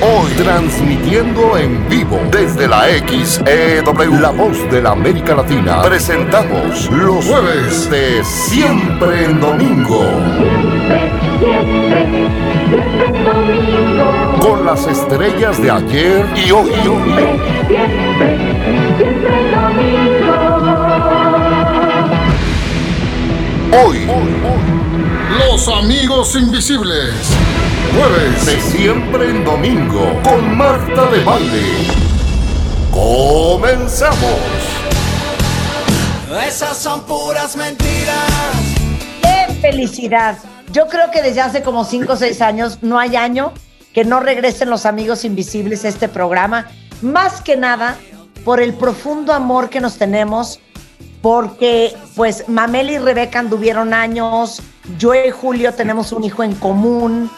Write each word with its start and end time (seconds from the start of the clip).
Hoy 0.00 0.32
transmitiendo 0.32 1.56
en 1.56 1.88
vivo 1.88 2.20
desde 2.30 2.66
la 2.68 2.86
XEW, 2.88 4.20
la 4.20 4.30
voz 4.30 4.58
de 4.70 4.82
la 4.82 4.90
América 4.90 5.34
Latina, 5.34 5.82
presentamos 5.82 6.90
los 6.90 7.24
jueves 7.24 7.88
de 7.90 8.24
Siempre 8.24 9.24
en 9.24 9.40
Domingo. 9.40 10.00
Con 14.40 14.66
las 14.66 14.86
estrellas 14.86 15.62
de 15.62 15.70
ayer 15.70 16.26
y 16.36 16.50
hoy. 16.50 16.72
Hoy. 23.72 24.33
Los 25.54 25.68
amigos 25.68 26.34
invisibles. 26.34 27.14
Jueves 27.96 28.44
de 28.44 28.60
siempre 28.60 29.30
en 29.30 29.44
domingo 29.44 30.20
con 30.24 30.56
Marta 30.58 31.08
de 31.12 31.22
Valle. 31.22 31.86
Comenzamos. 32.90 34.40
Esas 36.44 36.76
son 36.76 37.04
puras 37.04 37.56
mentiras. 37.56 38.32
¡Qué 39.22 39.54
felicidad! 39.60 40.38
Yo 40.72 40.88
creo 40.88 41.12
que 41.12 41.22
desde 41.22 41.42
hace 41.42 41.62
como 41.62 41.84
5 41.84 42.14
o 42.14 42.16
6 42.16 42.40
años 42.40 42.78
no 42.82 42.98
hay 42.98 43.14
año 43.14 43.52
que 43.92 44.04
no 44.04 44.18
regresen 44.18 44.70
los 44.70 44.84
amigos 44.86 45.24
invisibles 45.24 45.84
a 45.84 45.88
este 45.88 46.08
programa. 46.08 46.66
Más 47.00 47.40
que 47.40 47.56
nada 47.56 47.96
por 48.44 48.60
el 48.60 48.74
profundo 48.74 49.32
amor 49.32 49.70
que 49.70 49.80
nos 49.80 49.98
tenemos, 49.98 50.58
porque 51.24 51.96
pues 52.14 52.50
Mamel 52.50 52.90
y 52.90 52.98
Rebeca 52.98 53.38
anduvieron 53.38 53.94
años, 53.94 54.60
yo 54.98 55.14
y 55.14 55.30
Julio 55.30 55.72
tenemos 55.72 56.12
un 56.12 56.22
hijo 56.22 56.42
en 56.42 56.54
común. 56.54 57.30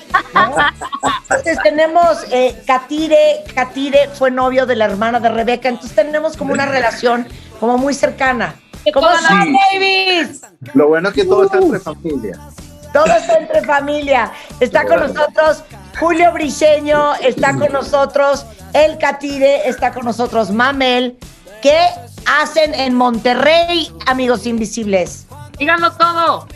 Entonces 1.31 1.57
tenemos 1.63 2.25
eh, 2.33 2.61
Katire, 2.67 3.45
Katire 3.55 4.09
fue 4.13 4.33
novio 4.33 4.67
de 4.67 4.75
la 4.75 4.87
hermana 4.87 5.21
de 5.21 5.29
Rebeca, 5.29 5.69
entonces 5.69 5.95
tenemos 5.95 6.37
como 6.37 6.53
una 6.53 6.67
relación 6.67 7.29
como 7.61 7.79
muy 7.79 7.95
cercana. 7.95 8.57
¿Cómo 8.93 9.09
están, 9.09 9.55
Davis? 9.71 10.43
Lo 10.75 10.89
bueno 10.89 11.11
es 11.11 11.15
que 11.15 11.25
todo 11.25 11.45
está 11.45 11.59
entre 11.59 11.79
familia. 11.79 12.41
Todo 12.93 13.07
está 13.07 13.39
entre 13.39 13.63
familia. 13.63 14.33
Está 14.59 14.85
con 14.85 14.99
nosotros 14.99 15.63
Julio 16.01 16.33
Briseño, 16.33 17.15
está 17.23 17.55
con 17.55 17.73
nosotros 17.73 18.47
El 18.73 18.99
Catire, 18.99 19.69
está 19.69 19.93
con 19.93 20.07
nosotros 20.07 20.51
Mamel. 20.51 21.17
¿Qué 21.63 21.87
hacen 22.27 22.75
en 22.75 22.95
Monterrey, 22.95 23.91
amigos 24.07 24.47
invisibles? 24.47 25.27
Díganlo 25.59 25.93
todo. 25.93 26.47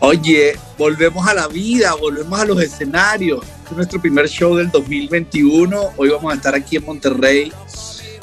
Oye, 0.00 0.56
volvemos 0.78 1.26
a 1.26 1.34
la 1.34 1.48
vida, 1.48 1.94
volvemos 1.94 2.38
a 2.38 2.44
los 2.44 2.62
escenarios. 2.62 3.44
Este 3.44 3.70
es 3.70 3.76
nuestro 3.76 4.00
primer 4.00 4.28
show 4.28 4.54
del 4.54 4.70
2021. 4.70 5.80
Hoy 5.96 6.08
vamos 6.10 6.32
a 6.32 6.36
estar 6.36 6.54
aquí 6.54 6.76
en 6.76 6.84
Monterrey, 6.84 7.52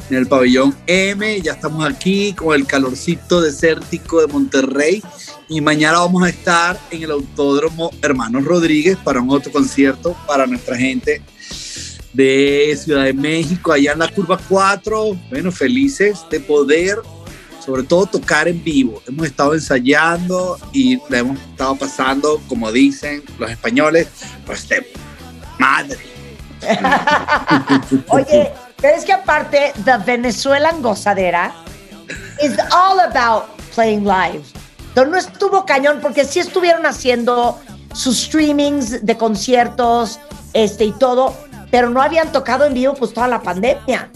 en 0.09 0.17
el 0.17 0.27
pabellón 0.27 0.75
M. 0.87 1.41
Ya 1.41 1.53
estamos 1.53 1.85
aquí 1.85 2.33
con 2.33 2.55
el 2.55 2.65
calorcito 2.65 3.41
desértico 3.41 4.21
de 4.21 4.27
Monterrey. 4.27 5.03
Y 5.49 5.61
mañana 5.61 5.99
vamos 5.99 6.23
a 6.23 6.29
estar 6.29 6.79
en 6.91 7.03
el 7.03 7.11
Autódromo 7.11 7.91
Hermanos 8.01 8.45
Rodríguez 8.45 8.97
para 9.03 9.19
un 9.19 9.31
otro 9.31 9.51
concierto 9.51 10.15
para 10.25 10.47
nuestra 10.47 10.77
gente 10.77 11.21
de 12.13 12.77
Ciudad 12.81 13.05
de 13.05 13.13
México, 13.13 13.71
allá 13.71 13.93
en 13.93 13.99
la 13.99 14.07
curva 14.07 14.39
4. 14.47 15.17
Bueno, 15.29 15.51
felices 15.51 16.25
de 16.29 16.39
poder 16.39 16.99
sobre 17.63 17.83
todo 17.83 18.05
tocar 18.05 18.47
en 18.47 18.61
vivo. 18.63 19.01
Hemos 19.07 19.27
estado 19.27 19.53
ensayando 19.53 20.57
y 20.73 20.99
le 21.09 21.19
hemos 21.19 21.39
estado 21.39 21.75
pasando, 21.75 22.41
como 22.49 22.71
dicen 22.71 23.23
los 23.39 23.49
españoles, 23.49 24.07
pues 24.45 24.67
de 24.67 24.85
madre. 25.57 25.99
Oye, 28.09 28.51
pero 28.81 28.97
es 28.97 29.05
que 29.05 29.13
aparte, 29.13 29.73
The 29.85 29.97
Venezuelan 30.05 30.81
Gozadera 30.81 31.53
is 32.43 32.57
all 32.71 32.99
about 32.99 33.45
playing 33.73 34.03
live. 34.03 34.43
Entonces 34.89 35.11
no 35.11 35.17
estuvo 35.17 35.65
cañón 35.65 35.99
porque 36.01 36.25
sí 36.25 36.39
estuvieron 36.39 36.85
haciendo 36.85 37.59
sus 37.93 38.23
streamings 38.23 39.05
de 39.05 39.17
conciertos 39.17 40.19
este, 40.53 40.85
y 40.85 40.91
todo, 40.93 41.35
pero 41.73 41.89
no 41.89 42.03
habían 42.03 42.31
tocado 42.31 42.65
en 42.65 42.75
vivo 42.75 42.93
pues 42.93 43.11
toda 43.15 43.27
la 43.27 43.41
pandemia. 43.41 44.07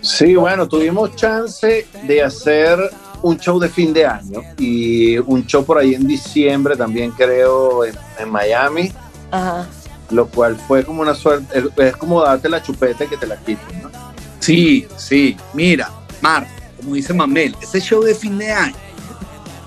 Sí, 0.00 0.34
bueno, 0.36 0.66
tuvimos 0.66 1.14
chance 1.14 1.86
de 2.04 2.22
hacer 2.22 2.78
un 3.20 3.38
show 3.38 3.60
de 3.60 3.68
fin 3.68 3.92
de 3.92 4.06
año 4.06 4.40
y 4.56 5.18
un 5.18 5.44
show 5.44 5.62
por 5.62 5.76
ahí 5.76 5.94
en 5.94 6.06
diciembre 6.06 6.78
también 6.78 7.10
creo 7.10 7.84
en, 7.84 7.94
en 8.18 8.30
Miami, 8.30 8.90
Ajá. 9.30 9.68
lo 10.08 10.28
cual 10.28 10.56
fue 10.56 10.82
como 10.82 11.02
una 11.02 11.14
suerte, 11.14 11.58
es, 11.58 11.64
es 11.76 11.96
como 11.98 12.22
darte 12.22 12.48
la 12.48 12.62
chupeta 12.62 13.04
y 13.04 13.08
que 13.08 13.18
te 13.18 13.26
la 13.26 13.36
quiten, 13.36 13.82
¿no? 13.82 13.90
Sí, 14.38 14.88
sí. 14.96 15.36
Mira, 15.52 15.90
Mar, 16.22 16.46
como 16.78 16.94
dice 16.94 17.12
Mamel, 17.12 17.54
ese 17.60 17.82
show 17.82 18.02
de 18.02 18.14
fin 18.14 18.38
de 18.38 18.50
año, 18.50 18.76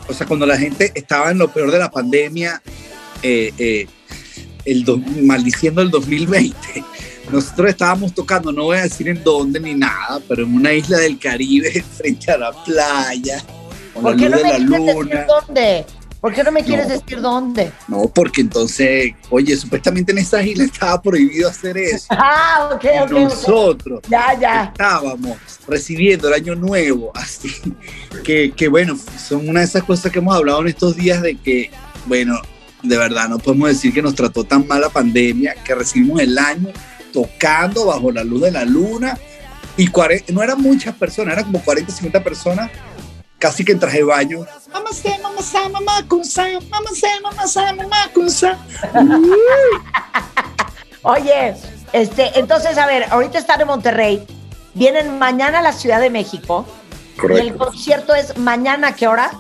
o 0.10 0.14
sea, 0.14 0.26
cuando 0.26 0.48
la 0.48 0.58
gente 0.58 0.92
estaba 0.96 1.30
en 1.30 1.38
lo 1.38 1.50
peor 1.50 1.70
de 1.70 1.78
la 1.78 1.92
pandemia, 1.92 2.64
eh, 3.22 3.54
eh, 3.60 3.88
el 4.66 4.84
do- 4.84 4.97
maldiciendo 4.97 5.81
el 5.81 5.90
2020, 5.91 6.84
nosotros 7.31 7.69
estábamos 7.69 8.13
tocando, 8.13 8.51
no 8.51 8.63
voy 8.66 8.78
a 8.78 8.84
decir 8.84 9.07
en 9.07 9.24
dónde 9.24 9.59
ni 9.59 9.74
nada, 9.74 10.19
pero 10.28 10.44
en 10.44 10.53
una 10.56 10.74
isla 10.74 10.97
del 11.00 11.18
Caribe, 11.19 11.84
frente 11.97 12.31
a 12.31 12.38
la 12.38 12.51
playa, 12.63 13.44
con 13.94 14.03
la 14.03 14.09
¿Por 14.12 14.18
qué 14.18 14.25
luz 14.29 14.31
no 14.31 14.38
de 14.38 14.44
me 14.44 14.50
la 14.50 14.57
quieres 14.66 14.85
decir 14.85 14.96
luna. 15.06 15.25
dónde? 15.28 15.85
¿Por 16.22 16.34
qué 16.34 16.41
no 16.46 16.51
me 16.53 16.63
quieres 16.63 16.88
No. 16.88 16.94
decir 16.94 17.19
dónde? 17.22 17.72
No, 17.90 18.03
porque 18.16 18.40
entonces, 18.40 19.12
oye, 19.29 19.57
supuestamente 19.57 20.13
en 20.13 20.19
esa 20.19 20.41
isla 20.41 20.63
estaba 20.63 21.01
prohibido 21.01 21.50
hacer 21.50 21.78
eso. 21.78 22.06
Ah, 22.12 22.69
ok, 22.74 22.84
Y 22.85 23.00
ok, 23.00 23.12
nosotros 23.12 24.00
Ya, 24.09 24.40
ya. 24.40 24.63
estábamos 24.72 25.38
recibiendo 25.68 26.30
el 26.30 26.35
año 26.35 26.56
nuevo, 26.56 27.12
así 27.13 27.50
que, 28.24 28.53
que 28.56 28.69
bueno, 28.69 28.97
son 29.28 29.50
una 29.50 29.59
de 29.59 29.66
esas 29.66 29.84
cosas 29.84 30.12
que 30.13 30.19
hemos 30.19 30.34
hablado 30.34 30.62
en 30.62 30.68
estos 30.69 30.95
días 30.95 31.22
de 31.22 31.35
que, 31.35 31.69
bueno, 32.06 32.35
de 32.84 32.98
verdad 32.98 33.28
no 33.30 33.40
podemos 33.40 33.70
decir 33.70 33.94
que 33.94 34.02
nos 34.02 34.14
trató 34.16 34.44
tan 34.44 34.68
mal 34.68 34.82
la 34.82 34.90
pandemia, 34.90 35.56
que 35.64 35.74
recibimos 35.74 36.20
el 36.22 36.38
año 36.38 36.70
tocando 37.12 37.86
bajo 37.86 38.12
la 38.12 38.24
luz 38.24 38.42
de 38.42 38.52
la 38.52 38.66
luna 38.66 39.18
y 39.78 39.88
cuare- 39.88 40.24
no 40.32 40.44
eran 40.44 40.62
muchas 40.62 40.94
personas, 40.96 41.34
eran 41.34 41.46
como 41.46 41.62
40, 41.64 41.92
50 41.92 42.24
personas, 42.24 42.70
casi 43.40 43.64
que 43.66 43.72
en 43.72 43.80
traje 43.80 43.98
de 44.00 44.04
baño. 44.04 44.46
Mamá 44.72 44.90
sé, 44.94 45.18
mamá 45.22 45.42
sa, 45.42 45.68
mamá 45.70 46.04
kunsa, 46.08 46.44
mamá 46.70 46.90
sé, 46.94 47.08
mamá 47.22 47.48
sa, 47.48 47.74
mamá 47.74 48.10
kunsa. 48.14 48.58
Oye, 51.04 51.54
este, 51.92 52.40
entonces, 52.40 52.78
a 52.78 52.86
ver, 52.88 53.06
ahorita 53.10 53.38
están 53.38 53.62
en 53.62 53.68
Monterrey, 53.68 54.26
vienen 54.74 55.20
mañana 55.20 55.60
a 55.60 55.62
la 55.62 55.74
Ciudad 55.74 56.00
de 56.00 56.10
México. 56.10 56.66
Y 57.30 57.38
el 57.38 57.56
concierto 57.56 58.16
es 58.16 58.38
mañana, 58.38 58.90
¿a 58.90 58.96
qué 58.96 59.08
hora? 59.08 59.32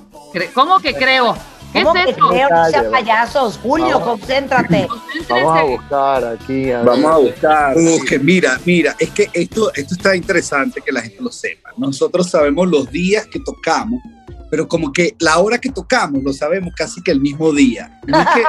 ¿Cómo 0.53 0.79
que 0.79 0.93
creo? 0.93 1.35
¿Qué 1.73 1.83
¿Cómo 1.83 1.95
es 1.97 2.05
que 2.05 2.11
eso? 2.11 2.27
creo? 2.29 2.49
No 2.49 2.91
payasos. 2.91 3.59
Julio, 3.61 3.99
Vamos. 3.99 4.19
concéntrate. 4.19 4.87
Vamos 5.29 5.59
a 5.59 5.63
buscar 5.63 6.25
aquí. 6.25 6.71
Vamos 6.71 7.05
a 7.11 7.17
buscar. 7.17 7.75
Uh, 7.77 7.99
que 8.07 8.19
mira, 8.19 8.59
mira, 8.63 8.95
es 8.99 9.09
que 9.09 9.29
esto, 9.33 9.73
esto 9.73 9.95
está 9.95 10.15
interesante 10.15 10.81
que 10.81 10.91
la 10.91 11.01
gente 11.01 11.17
lo 11.21 11.31
sepa. 11.31 11.71
Nosotros 11.77 12.29
sabemos 12.29 12.67
los 12.69 12.91
días 12.91 13.25
que 13.25 13.39
tocamos, 13.39 13.99
pero 14.51 14.67
como 14.67 14.93
que 14.93 15.15
la 15.19 15.39
hora 15.39 15.57
que 15.57 15.71
tocamos 15.71 16.21
lo 16.21 16.31
sabemos 16.31 16.73
casi 16.77 17.01
que 17.01 17.09
el 17.09 17.19
mismo 17.19 17.51
día. 17.51 17.99
No 18.05 18.19
es 18.19 18.27
que- 18.35 18.43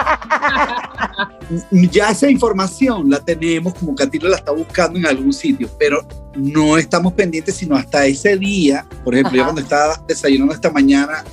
ya 1.91 2.11
esa 2.11 2.29
información 2.29 3.09
la 3.09 3.21
tenemos, 3.21 3.73
como 3.75 3.95
Catilo 3.95 4.29
la 4.29 4.37
está 4.37 4.53
buscando 4.53 4.99
en 4.99 5.07
algún 5.07 5.33
sitio, 5.33 5.71
pero 5.79 6.07
no 6.35 6.77
estamos 6.77 7.15
pendientes 7.15 7.57
sino 7.57 7.75
hasta 7.75 8.05
ese 8.05 8.37
día. 8.37 8.85
Por 9.03 9.15
ejemplo, 9.15 9.37
yo 9.37 9.43
Ajá. 9.45 9.53
cuando 9.53 9.63
estaba 9.63 10.05
desayunando 10.07 10.53
esta 10.53 10.71
mañana 10.71 11.25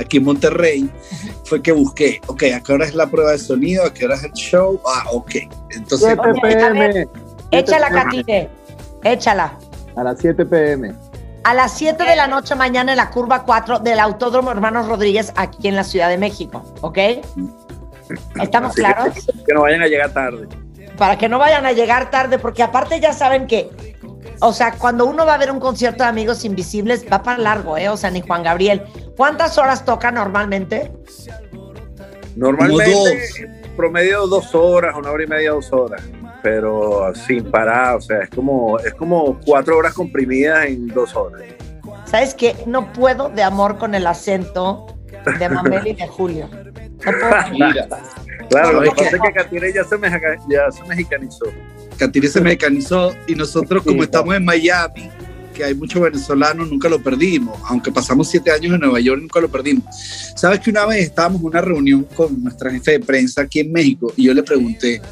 aquí 0.00 0.16
en 0.18 0.24
Monterrey, 0.24 0.90
fue 1.44 1.62
que 1.62 1.72
busqué, 1.72 2.20
ok, 2.26 2.42
¿a 2.56 2.60
qué 2.60 2.72
hora 2.72 2.84
es 2.86 2.94
la 2.94 3.06
prueba 3.06 3.32
de 3.32 3.38
sonido? 3.38 3.84
¿A 3.84 3.92
qué 3.92 4.04
hora 4.06 4.14
es 4.16 4.24
el 4.24 4.32
show? 4.32 4.80
Ah, 4.86 5.04
ok. 5.12 5.32
Entonces, 5.70 6.16
7 6.16 6.20
Oye, 6.42 6.62
a 6.64 6.70
ver, 6.72 6.92
pm. 6.92 7.08
Échala, 7.50 7.88
Catine. 7.90 8.48
Échala. 9.04 9.58
A 9.96 10.04
las 10.04 10.18
7 10.20 10.44
pm. 10.46 10.94
A 11.44 11.54
las 11.54 11.72
7 11.72 12.04
de 12.04 12.16
la 12.16 12.26
noche 12.26 12.54
mañana 12.54 12.92
en 12.92 12.96
la 12.98 13.10
curva 13.10 13.44
4 13.44 13.78
del 13.80 13.98
Autódromo 13.98 14.50
Hermanos 14.50 14.86
Rodríguez 14.86 15.32
aquí 15.36 15.68
en 15.68 15.76
la 15.76 15.84
Ciudad 15.84 16.08
de 16.08 16.18
México, 16.18 16.64
¿ok? 16.82 16.98
¿Estamos 18.42 18.70
Así 18.72 18.76
que- 18.76 18.82
claros? 18.82 19.14
Que 19.46 19.54
no 19.54 19.62
vayan 19.62 19.82
a 19.82 19.86
llegar 19.86 20.12
tarde. 20.12 20.48
Para 20.98 21.16
que 21.16 21.28
no 21.28 21.38
vayan 21.38 21.64
a 21.64 21.72
llegar 21.72 22.10
tarde, 22.10 22.38
porque 22.38 22.62
aparte 22.62 23.00
ya 23.00 23.12
saben 23.14 23.46
que, 23.46 23.70
o 24.40 24.52
sea, 24.52 24.72
cuando 24.72 25.06
uno 25.06 25.26
va 25.26 25.34
a 25.34 25.38
ver 25.38 25.50
un 25.50 25.60
concierto 25.60 26.02
de 26.02 26.08
Amigos 26.08 26.44
Invisibles, 26.44 27.04
va 27.10 27.22
para 27.22 27.38
largo, 27.38 27.76
¿eh? 27.76 27.88
O 27.88 27.96
sea, 27.96 28.10
ni 28.10 28.20
Juan 28.22 28.42
Gabriel. 28.42 28.82
¿Cuántas 29.16 29.58
horas 29.58 29.84
toca 29.84 30.10
normalmente? 30.10 30.92
Normalmente, 32.36 33.50
promedio 33.76 34.26
dos 34.26 34.54
horas, 34.54 34.94
una 34.96 35.10
hora 35.10 35.24
y 35.24 35.26
media, 35.26 35.50
dos 35.52 35.72
horas. 35.72 36.02
Pero 36.42 37.12
sin 37.14 37.50
parar, 37.50 37.96
o 37.96 38.00
sea, 38.00 38.20
es 38.20 38.30
como, 38.30 38.78
es 38.78 38.94
como 38.94 39.38
cuatro 39.44 39.76
horas 39.76 39.92
comprimidas 39.92 40.66
en 40.66 40.86
dos 40.88 41.14
horas. 41.14 41.42
¿Sabes 42.06 42.34
qué? 42.34 42.56
No 42.66 42.92
puedo 42.92 43.28
de 43.28 43.42
amor 43.42 43.76
con 43.76 43.94
el 43.94 44.06
acento 44.06 44.86
de 45.38 45.48
Mamel 45.48 45.86
y 45.86 45.94
de 45.94 46.06
Julio. 46.08 46.48
No 47.04 47.12
puedo. 47.12 47.50
Mira, 47.52 47.88
Claro, 48.48 48.80
lo 48.82 48.92
que 48.92 49.04
¿Sabes 49.04 49.12
pasa 49.12 49.16
es 49.16 49.22
que 49.22 49.32
Catire 49.40 49.72
ya 49.72 49.84
se, 49.84 49.98
mexica- 49.98 50.38
ya 50.48 50.70
se 50.70 50.82
mexicanizó. 50.84 51.44
Catire 51.98 52.28
se 52.28 52.40
mecanizó 52.40 53.14
y 53.26 53.34
nosotros 53.34 53.82
como 53.82 53.98
Sí, 53.98 54.04
estamos 54.04 54.34
en 54.34 54.44
Miami, 54.44 55.10
que 55.54 55.64
hay 55.64 55.74
muchos 55.74 56.00
venezolanos, 56.00 56.70
nunca 56.70 56.88
lo 56.88 57.02
perdimos, 57.02 57.58
aunque 57.68 57.92
pasamos 57.92 58.30
siete 58.30 58.50
años 58.50 58.72
en 58.74 58.80
Nueva 58.80 59.00
York, 59.00 59.20
nunca 59.20 59.40
lo 59.40 59.48
perdimos. 59.50 59.84
Sabes 60.34 60.60
que 60.60 60.70
una 60.70 60.86
vez 60.86 61.02
estábamos 61.04 61.40
en 61.42 61.46
una 61.48 61.60
reunión 61.60 62.04
con 62.14 62.42
nuestra 62.42 62.70
jefe 62.70 62.92
de 62.92 63.00
prensa 63.00 63.42
aquí 63.42 63.60
en 63.60 63.70
México 63.72 64.12
y 64.16 64.24
yo 64.24 64.32
le 64.34 64.42
pregunté, 64.42 65.02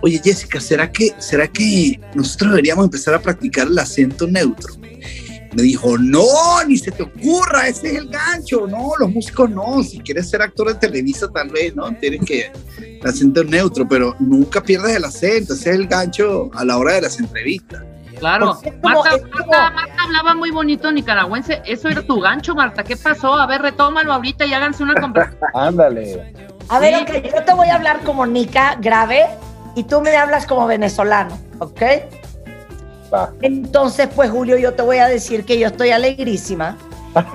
oye 0.00 0.20
Jessica, 0.22 0.60
¿será 0.60 0.92
que, 0.92 1.12
¿será 1.18 1.48
que 1.48 1.98
nosotros 2.14 2.50
deberíamos 2.50 2.84
empezar 2.84 3.14
a 3.14 3.20
practicar 3.20 3.66
el 3.66 3.78
acento 3.78 4.26
neutro? 4.28 4.74
Me 5.58 5.64
dijo, 5.64 5.98
no, 5.98 6.22
ni 6.68 6.76
se 6.78 6.92
te 6.92 7.02
ocurra, 7.02 7.66
ese 7.66 7.88
es 7.88 7.94
el 7.96 8.08
gancho, 8.10 8.68
no, 8.68 8.92
los 8.96 9.10
músicos 9.10 9.50
no, 9.50 9.82
si 9.82 9.98
quieres 9.98 10.30
ser 10.30 10.40
actor 10.40 10.68
de 10.68 10.74
Televisa 10.76 11.26
tal 11.34 11.48
vez, 11.48 11.74
¿no? 11.74 11.92
Tienes 11.96 12.24
que 12.24 12.52
el 12.78 13.04
acento 13.04 13.42
neutro, 13.42 13.88
pero 13.88 14.14
nunca 14.20 14.62
pierdas 14.62 14.92
el 14.92 15.04
acento, 15.04 15.54
ese 15.54 15.70
es 15.70 15.74
el 15.74 15.88
gancho 15.88 16.48
a 16.54 16.64
la 16.64 16.78
hora 16.78 16.94
de 16.94 17.00
las 17.00 17.18
entrevistas. 17.18 17.82
Claro. 18.20 18.56
Como- 18.62 19.02
Marta, 19.02 19.10
como- 19.18 19.32
Marta, 19.50 19.70
Marta 19.72 19.94
hablaba 20.04 20.34
muy 20.36 20.52
bonito 20.52 20.92
nicaragüense. 20.92 21.60
Eso 21.66 21.88
era 21.88 22.02
tu 22.02 22.20
gancho, 22.20 22.54
Marta. 22.54 22.84
¿Qué 22.84 22.96
pasó? 22.96 23.34
A 23.34 23.46
ver, 23.48 23.60
retómalo 23.60 24.12
ahorita 24.12 24.46
y 24.46 24.52
háganse 24.54 24.84
una 24.84 24.94
conversación. 24.94 25.40
Ándale. 25.54 26.34
A 26.68 26.78
ver, 26.78 26.94
Sí. 26.94 27.02
ok, 27.16 27.34
yo 27.34 27.44
te 27.44 27.52
voy 27.54 27.66
a 27.66 27.74
hablar 27.74 28.04
como 28.04 28.26
Nica, 28.26 28.76
grave, 28.80 29.24
y 29.74 29.82
tú 29.82 30.00
me 30.02 30.16
hablas 30.16 30.46
como 30.46 30.68
venezolano, 30.68 31.36
¿ok? 31.58 31.82
Va. 33.12 33.32
Entonces, 33.42 34.08
pues 34.14 34.30
Julio, 34.30 34.56
yo 34.58 34.74
te 34.74 34.82
voy 34.82 34.98
a 34.98 35.08
decir 35.08 35.44
que 35.44 35.58
yo 35.58 35.68
estoy 35.68 35.90
alegrísima 35.90 36.76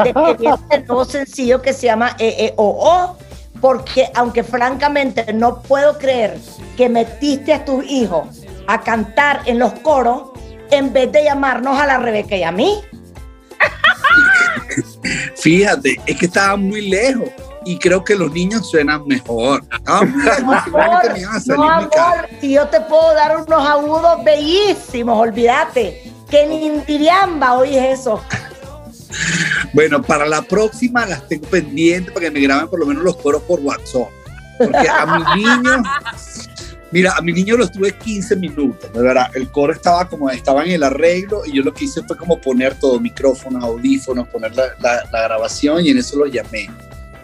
de 0.04 0.14
que 0.14 0.34
viene 0.40 0.56
el 0.72 0.86
nuevo 0.86 1.06
sencillo 1.06 1.62
que 1.62 1.74
se 1.74 1.88
llama 1.88 2.16
EEOO, 2.20 3.18
porque 3.60 4.10
aunque 4.14 4.44
francamente 4.44 5.34
no 5.34 5.62
puedo 5.62 5.98
creer 5.98 6.38
que 6.78 6.90
metiste 6.90 7.54
a 7.54 7.66
tus 7.66 7.84
hijos 7.86 8.44
a 8.68 8.82
cantar 8.82 9.42
en 9.46 9.60
los 9.60 9.74
coros 9.80 10.32
en 10.72 10.92
vez 10.92 11.12
de 11.12 11.24
llamarnos 11.24 11.80
a 11.80 11.86
la 11.86 11.98
Rebeca 11.98 12.36
y 12.36 12.44
a 12.44 12.52
mí. 12.52 12.82
Fíjate, 15.36 16.00
es 16.06 16.18
que 16.18 16.26
estaba 16.26 16.56
muy 16.56 16.90
lejos 16.90 17.30
y 17.66 17.78
creo 17.80 18.04
que 18.04 18.16
los 18.16 18.32
niños 18.32 18.70
suenan 18.70 19.06
mejor. 19.08 19.64
Estaban 19.76 20.12
muy 20.12 20.24
lejos, 20.24 20.44
No, 20.44 20.64
seguramente 20.64 21.08
amor, 21.08 21.14
me 21.14 21.20
iban 21.22 21.36
a 21.36 21.40
salir 21.40 21.60
no, 21.60 21.76
muy 21.82 21.90
caros. 21.90 22.18
amor, 22.26 22.30
si 22.42 22.52
yo 22.54 22.68
te 22.68 22.82
puedo 22.82 23.14
dar 23.14 23.38
unos 23.38 23.70
agudos 23.70 24.24
bellísimos, 24.24 25.18
olvídate. 25.20 26.12
Que 26.30 26.48
ni 26.48 26.66
Indiriamba 26.66 27.54
oye 27.54 27.92
eso. 27.92 28.22
Bueno, 29.74 30.02
para 30.02 30.26
la 30.26 30.42
próxima 30.42 31.06
las 31.06 31.28
tengo 31.28 31.48
pendientes 31.48 32.12
para 32.14 32.26
que 32.28 32.32
me 32.32 32.40
graben 32.42 32.68
por 32.68 32.80
lo 32.80 32.86
menos 32.86 33.04
los 33.04 33.16
coros 33.18 33.42
por 33.44 33.60
WhatsApp. 33.60 34.10
Porque 34.58 34.88
a 34.90 35.06
mi 35.06 35.36
niño, 35.44 35.84
mira, 36.92 37.14
a 37.18 37.22
mi 37.22 37.34
niño 37.34 37.58
los 37.58 37.72
tuve 37.72 37.92
15 37.96 38.36
minutos, 38.36 38.92
de 38.94 39.02
verdad. 39.02 39.28
El 39.36 39.52
coro 39.52 39.74
estaba 39.74 40.08
como, 40.08 40.30
estaba 40.30 40.64
en 40.64 40.72
el 40.72 40.84
arreglo 40.84 41.44
y 41.46 41.54
yo 41.54 41.64
lo 41.64 41.74
que 41.74 41.86
hice 41.86 42.02
fue 42.04 42.18
como 42.18 42.40
poner 42.40 42.76
todo, 42.76 43.00
micrófonos, 43.00 43.64
audífonos, 43.64 44.28
poner 44.30 44.56
la, 44.56 44.64
la- 44.80 45.04
la 45.12 45.22
grabación 45.24 45.86
y 45.86 45.90
en 45.90 45.98
eso 46.00 46.18
los 46.18 46.32
llamé. 46.32 46.70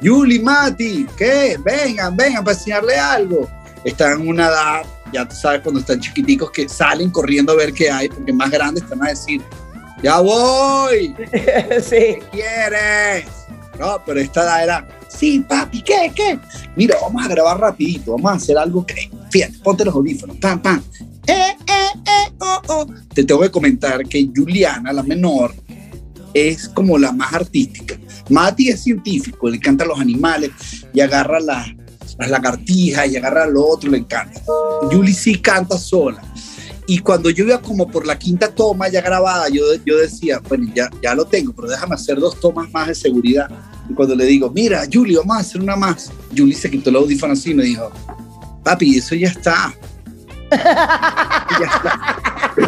Yuli, 0.01 0.39
Mati, 0.39 1.05
¿qué? 1.17 1.57
Vengan, 1.63 2.15
vengan 2.15 2.43
para 2.43 2.57
enseñarle 2.57 2.95
algo. 2.95 3.49
Están 3.83 4.21
en 4.21 4.27
una 4.29 4.47
edad, 4.47 4.81
ya 5.13 5.27
tú 5.27 5.35
sabes, 5.35 5.61
cuando 5.61 5.81
están 5.81 5.99
chiquiticos 5.99 6.51
que 6.51 6.69
salen 6.69 7.09
corriendo 7.09 7.53
a 7.53 7.55
ver 7.55 7.73
qué 7.73 7.89
hay, 7.89 8.09
porque 8.09 8.31
más 8.33 8.49
grandes 8.49 8.83
están 8.83 9.03
a 9.03 9.09
decir, 9.09 9.41
ya 10.03 10.19
voy, 10.19 11.15
sí. 11.81 12.17
quieres? 12.31 13.25
No, 13.77 14.01
pero 14.05 14.19
esta 14.19 14.43
edad 14.43 14.63
era, 14.63 14.87
sí, 15.07 15.39
papi, 15.47 15.81
¿qué, 15.81 16.11
qué? 16.13 16.39
Mira, 16.75 16.97
vamos 17.01 17.23
a 17.23 17.29
grabar 17.29 17.59
rapidito, 17.59 18.11
vamos 18.11 18.31
a 18.31 18.35
hacer 18.35 18.57
algo 18.57 18.85
que, 18.85 19.09
fíjate, 19.31 19.57
ponte 19.59 19.85
los 19.85 19.95
audífonos, 19.95 20.37
pam, 20.37 20.61
pam. 20.61 20.83
Eh, 21.27 21.55
eh, 21.67 21.99
eh, 22.05 22.33
oh, 22.39 22.61
oh. 22.67 22.85
Te 23.13 23.23
tengo 23.23 23.41
que 23.41 23.51
comentar 23.51 24.03
que 24.05 24.29
Juliana, 24.35 24.91
la 24.91 25.03
menor, 25.03 25.53
es 26.33 26.67
como 26.69 26.97
la 26.97 27.11
más 27.11 27.33
artística. 27.33 27.97
Mati 28.29 28.69
es 28.69 28.83
científico, 28.83 29.49
le 29.49 29.57
encantan 29.57 29.87
los 29.87 29.99
animales 29.99 30.51
y 30.93 31.01
agarra 31.01 31.39
las, 31.39 31.67
las 32.17 32.29
lagartijas 32.29 33.07
y 33.07 33.17
agarra 33.17 33.47
lo 33.47 33.65
otro, 33.65 33.89
le 33.89 33.97
encanta. 33.99 34.41
Julie 34.91 35.13
sí 35.13 35.39
canta 35.39 35.77
sola. 35.77 36.21
Y 36.87 36.99
cuando 36.99 37.29
yo 37.29 37.45
iba 37.45 37.61
como 37.61 37.87
por 37.87 38.07
la 38.07 38.17
quinta 38.17 38.47
toma 38.47 38.89
ya 38.89 39.01
grabada, 39.01 39.47
yo, 39.49 39.63
yo 39.85 39.97
decía, 39.97 40.41
bueno, 40.47 40.71
ya, 40.73 40.89
ya 41.03 41.13
lo 41.13 41.25
tengo, 41.25 41.53
pero 41.53 41.67
déjame 41.67 41.93
hacer 41.93 42.19
dos 42.19 42.39
tomas 42.39 42.71
más 42.71 42.87
de 42.87 42.95
seguridad. 42.95 43.47
Y 43.87 43.93
cuando 43.93 44.15
le 44.15 44.25
digo, 44.25 44.49
mira, 44.49 44.83
Julie, 44.91 45.17
vamos 45.17 45.37
a 45.37 45.39
hacer 45.41 45.61
una 45.61 45.75
más, 45.75 46.11
Julie 46.35 46.55
se 46.55 46.69
quitó 46.71 46.89
el 46.89 46.95
audífono 46.95 47.33
así 47.33 47.51
y 47.51 47.53
me 47.53 47.63
dijo, 47.63 47.91
papi, 48.63 48.97
eso 48.97 49.13
ya 49.13 49.27
está. 49.27 49.73
ya 50.51 51.65
está. 51.75 52.59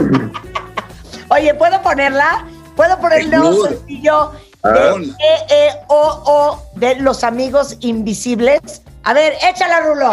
Oye, 1.29 1.53
¿puedo 1.55 1.81
ponerla? 1.81 2.45
¿Puedo 2.75 2.99
poner 2.99 3.21
el 3.21 3.31
nuevo 3.31 3.53
Seguro. 3.53 3.69
sencillo 3.71 4.31
Ah. 4.63 4.93
de 4.97 5.13
EEOO 5.49 6.61
de 6.75 6.95
Los 6.95 7.23
Amigos 7.23 7.77
Invisibles? 7.79 8.81
A 9.03 9.13
ver, 9.13 9.33
échala, 9.41 9.81
Rulo. 9.81 10.11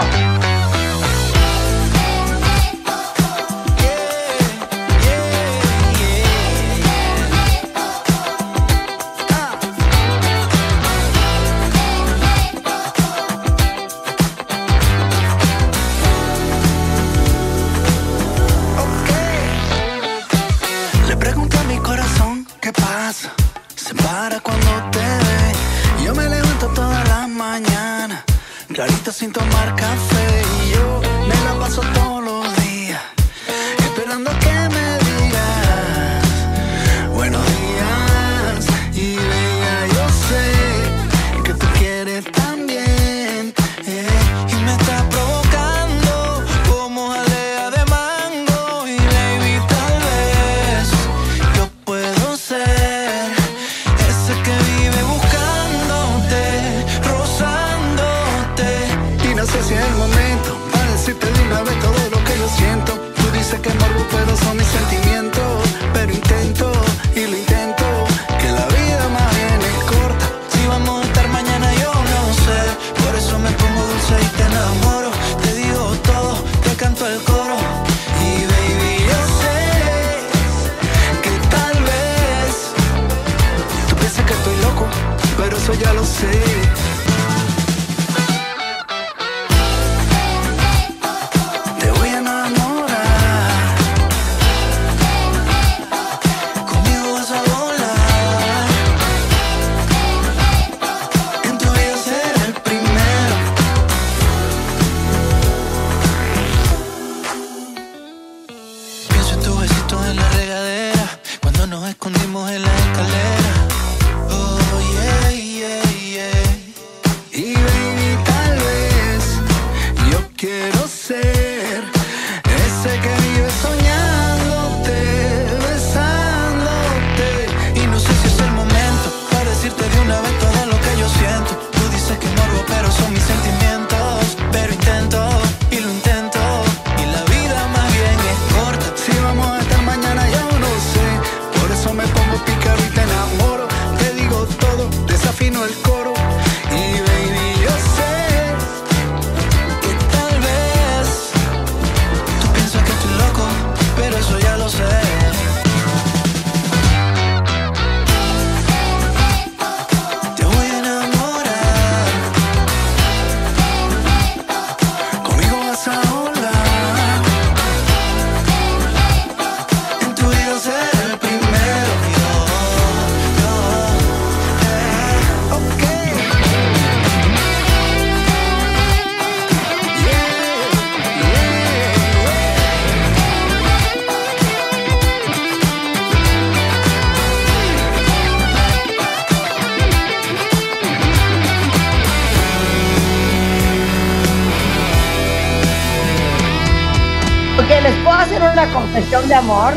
Hacer 198.39 198.53
una 198.53 198.73
confesión 198.73 199.29
de 199.29 199.35
amor? 199.35 199.75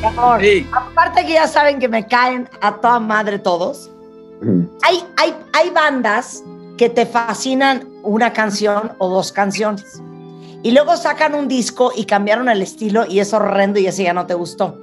De 0.00 0.06
amor. 0.06 0.40
Sí. 0.40 0.66
Aparte 0.72 1.26
que 1.26 1.32
ya 1.34 1.46
saben 1.46 1.78
que 1.78 1.88
me 1.88 2.06
caen 2.06 2.48
a 2.60 2.76
toda 2.76 2.98
madre 3.00 3.38
todos. 3.38 3.90
Hay, 4.82 5.04
hay, 5.16 5.34
hay 5.52 5.70
bandas 5.70 6.42
que 6.76 6.88
te 6.88 7.06
fascinan 7.06 7.88
una 8.02 8.32
canción 8.32 8.92
o 8.98 9.08
dos 9.08 9.32
canciones. 9.32 10.00
Y 10.62 10.70
luego 10.70 10.96
sacan 10.96 11.34
un 11.34 11.48
disco 11.48 11.92
y 11.94 12.04
cambiaron 12.04 12.48
el 12.48 12.62
estilo 12.62 13.04
y 13.06 13.20
es 13.20 13.32
horrendo 13.32 13.78
y 13.78 13.86
ese 13.86 14.04
ya 14.04 14.12
no 14.12 14.26
te 14.26 14.34
gustó. 14.34 14.78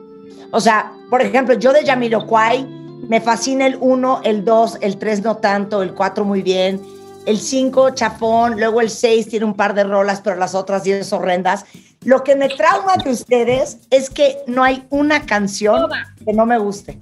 O 0.52 0.60
sea, 0.60 0.94
por 1.10 1.22
ejemplo, 1.22 1.56
yo 1.56 1.74
de 1.74 1.86
Jamiroquai 1.86 2.66
me 3.08 3.22
fascina 3.22 3.66
el 3.66 3.78
1, 3.80 4.22
el 4.24 4.46
2, 4.46 4.78
el 4.82 4.98
3 4.98 5.24
no 5.24 5.38
tanto, 5.38 5.82
el 5.82 5.94
4 5.94 6.26
muy 6.26 6.42
bien, 6.42 6.82
el 7.26 7.40
5 7.40 7.92
chafón, 7.92 8.60
luego 8.60 8.82
el 8.82 8.90
6 8.90 9.28
tiene 9.30 9.46
un 9.46 9.56
par 9.56 9.74
de 9.74 9.84
rolas, 9.84 10.22
pero 10.22 10.36
las 10.36 10.56
otras 10.56 10.84
10 10.84 11.12
horrendas. 11.14 11.66
Lo 12.04 12.24
que 12.24 12.36
me 12.36 12.50
trauma 12.50 12.98
de 13.04 13.10
ustedes 13.10 13.80
es 13.90 14.10
que 14.10 14.38
no 14.48 14.64
hay 14.64 14.86
una 14.92 15.26
canción 15.26 15.82
Toda, 15.82 16.14
que 16.24 16.34
no 16.34 16.46
me 16.46 16.58
guste. 16.60 17.00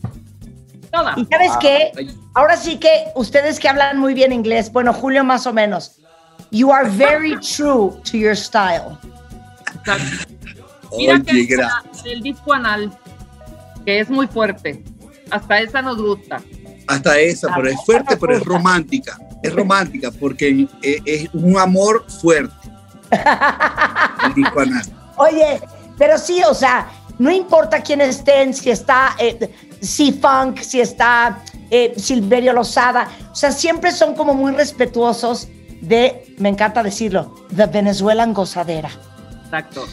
toda. 0.92 1.14
¿Y 1.18 1.26
sabes 1.26 1.52
qué? 1.60 1.92
Ay, 1.98 2.18
Ahora 2.36 2.56
sí 2.58 2.78
que 2.78 3.06
ustedes 3.16 3.60
que 3.60 3.68
hablan 3.70 4.00
muy 4.00 4.14
bien 4.14 4.32
inglés, 4.32 4.72
bueno, 4.72 4.94
Julio 4.94 5.24
más 5.24 5.46
o 5.46 5.54
menos, 5.54 6.00
you 6.52 6.72
are 6.72 6.90
very 6.90 7.38
true 7.40 7.92
to 8.10 8.18
your 8.18 8.36
style. 8.36 8.98
Exacto. 9.76 10.28
Mira 10.98 11.20
que 11.22 11.32
Oye, 11.32 11.48
gra- 11.48 11.58
la- 11.68 11.84
el 12.12 12.22
disco 12.22 12.54
anal, 12.54 12.92
que 13.86 14.00
es 14.00 14.10
muy 14.10 14.28
fuerte. 14.28 14.84
Hasta 15.32 15.60
esa 15.60 15.82
nos 15.82 15.98
gusta. 16.02 16.42
hasta 16.88 17.18
esa, 17.20 17.54
pero 17.56 17.70
es 17.70 17.78
fuerte, 17.86 18.16
pero 18.18 18.36
es 18.38 18.44
romántica. 18.44 19.18
Es 19.44 19.54
romántica 19.54 20.12
porque 20.12 20.68
es, 20.82 21.02
es 21.06 21.30
un 21.34 21.58
amor 21.58 22.06
fuerte. 22.10 22.54
Oye, 25.18 25.62
pero 25.98 26.18
sí, 26.18 26.42
o 26.48 26.54
sea, 26.54 26.88
no 27.20 27.32
importa 27.32 27.82
quién 27.82 28.02
estén, 28.02 28.54
si 28.54 28.72
está 28.72 29.16
eh, 29.20 29.52
C-Funk, 29.82 30.60
si 30.60 30.82
está 30.82 31.44
eh, 31.70 31.94
Silverio 31.98 32.54
Lozada, 32.54 33.10
o 33.32 33.36
sea, 33.36 33.52
siempre 33.52 33.92
son 33.92 34.16
como 34.16 34.34
muy 34.34 34.54
respetuosos 34.54 35.48
de, 35.82 36.36
me 36.38 36.50
encanta 36.50 36.82
decirlo, 36.82 37.36
de 37.50 37.66
Venezuelan 37.68 38.34
gozadera. 38.34 38.90
Exacto. 39.46 39.86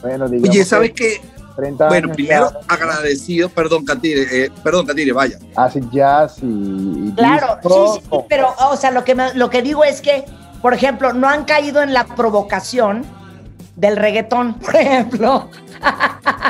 Bueno, 0.00 0.24
Oye, 0.24 0.50
que 0.50 0.64
¿sabes 0.64 0.92
qué? 0.94 1.20
30 1.56 1.88
Bueno, 1.88 2.04
años 2.06 2.16
primero 2.16 2.50
ya 2.52 2.74
agradecido, 2.74 3.48
perdón, 3.48 3.84
Catire, 3.84 4.44
eh, 4.44 4.50
perdón, 4.62 4.86
Catire, 4.86 5.12
vaya. 5.12 5.38
hace 5.56 5.82
jazz 5.92 6.38
y, 6.42 6.46
y 7.08 7.12
Claro, 7.16 7.56
disco, 7.62 7.94
sí, 7.94 8.00
sí, 8.02 8.08
sí, 8.12 8.18
pero, 8.28 8.54
o 8.70 8.76
sea, 8.76 8.90
lo 8.90 9.04
que, 9.04 9.14
me- 9.14 9.34
lo 9.34 9.50
que 9.50 9.62
digo 9.62 9.84
es 9.84 10.00
que, 10.00 10.24
por 10.60 10.74
ejemplo, 10.74 11.12
no 11.12 11.28
han 11.28 11.44
caído 11.44 11.82
en 11.82 11.92
la 11.92 12.04
provocación 12.06 13.04
del 13.76 13.96
reggaetón, 13.96 14.54
por 14.60 14.76
ejemplo. 14.76 15.50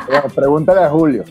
Bueno, 0.06 0.24
pregúntale 0.34 0.82
a 0.84 0.90
Julio. 0.90 1.24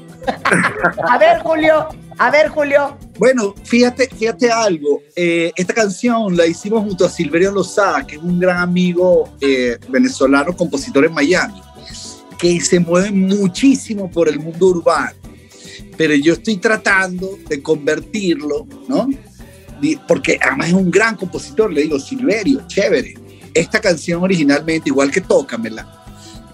A 1.08 1.18
ver, 1.18 1.40
Julio, 1.42 1.88
a 2.18 2.30
ver, 2.32 2.50
Julio. 2.50 2.96
Bueno, 3.18 3.54
fíjate, 3.64 4.08
fíjate 4.08 4.52
algo. 4.52 5.00
eh, 5.16 5.52
esta 5.56 5.74
canción 5.74 6.36
la 6.38 6.46
hicimos 6.46 6.84
junto 6.84 7.06
a 7.06 7.10
Silverio 7.10 7.52
Lozada, 7.52 8.06
que 8.06 8.16
es 8.16 8.22
un 8.22 8.40
gran 8.40 8.58
amigo 8.58 9.30
eh, 9.42 9.78
venezolano, 9.90 10.56
compositor 10.56 11.06
en 11.06 11.14
Miami, 11.14 11.62
que 12.42 12.60
se 12.60 12.80
mueve 12.80 13.12
muchísimo 13.12 14.12
por 14.12 14.28
el 14.28 14.40
mundo 14.40 14.68
urbano. 14.68 15.16
Pero 15.96 16.16
yo 16.16 16.34
estoy 16.34 16.58
tratando 16.58 17.38
de 17.48 17.62
convertirlo, 17.62 18.68
¿no? 18.90 19.08
Porque 20.08 20.38
además 20.42 20.70
es 20.70 20.74
un 20.74 20.92
gran 20.92 21.16
compositor, 21.16 21.72
le 21.72 21.84
digo, 21.84 22.00
Silverio, 22.00 22.64
chévere. 22.68 23.14
Esta 23.54 23.80
canción 23.80 24.22
originalmente, 24.24 24.90
igual 24.90 25.12
que 25.12 25.22
Tócamela, 25.22 26.04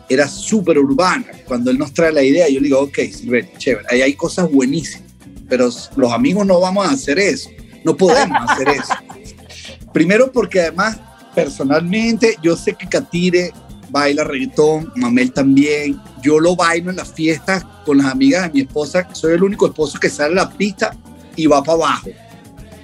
era 0.08 0.28
súper 0.28 0.78
urbana. 0.78 1.26
Cuando 1.46 1.72
él 1.72 1.78
nos 1.78 1.94
trae 1.94 2.12
la 2.12 2.24
idea, 2.24 2.48
yo 2.48 2.60
le 2.60 2.66
digo, 2.66 2.82
ok, 2.82 3.00
Silverio, 3.12 3.50
chévere, 3.58 3.88
ahí 3.90 4.02
hay 4.02 4.14
cosas 4.14 4.52
buenísimas 4.52 5.08
pero 5.50 5.70
los 5.96 6.12
amigos 6.12 6.46
no 6.46 6.60
vamos 6.60 6.86
a 6.86 6.92
hacer 6.92 7.20
eso, 7.20 7.50
no 7.84 7.96
podemos 7.96 8.38
hacer 8.50 8.70
eso. 8.70 8.94
Primero 9.94 10.32
porque 10.32 10.62
además, 10.62 10.98
personalmente, 11.34 12.36
yo 12.44 12.56
sé 12.56 12.74
que 12.74 12.88
Katire 12.88 13.52
baila 13.90 14.24
reggaetón, 14.24 14.92
Mamel 14.96 15.32
también, 15.32 16.00
yo 16.22 16.40
lo 16.40 16.56
bailo 16.56 16.90
en 16.90 16.98
las 16.98 17.12
fiestas 17.12 17.66
con 17.86 17.98
las 17.98 18.08
amigas 18.08 18.44
de 18.44 18.50
mi 18.54 18.60
esposa, 18.62 19.08
soy 19.14 19.34
el 19.34 19.44
único 19.44 19.68
esposo 19.68 20.00
que 20.00 20.10
sale 20.10 20.34
a 20.34 20.46
la 20.46 20.50
pista 20.50 20.96
y 21.36 21.48
va 21.48 21.64
para 21.64 21.78
abajo, 21.78 22.10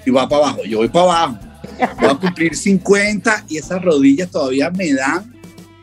y 0.05 0.11
va 0.11 0.27
para 0.27 0.43
abajo, 0.43 0.63
yo 0.65 0.79
voy 0.79 0.89
para 0.89 1.05
abajo, 1.05 1.37
voy 1.99 2.09
a 2.09 2.15
cumplir 2.15 2.55
50 2.55 3.45
y 3.49 3.57
esas 3.57 3.81
rodillas 3.81 4.29
todavía 4.29 4.69
me 4.69 4.93
dan 4.93 5.33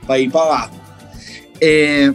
para 0.06 0.18
ir 0.18 0.30
para 0.30 0.46
abajo. 0.46 0.76
Eh, 1.60 2.12